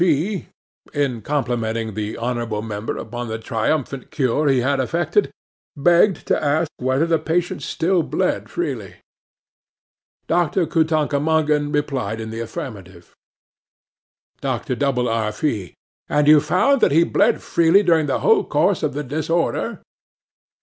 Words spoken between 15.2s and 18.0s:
FEE.—And you found that he bled freely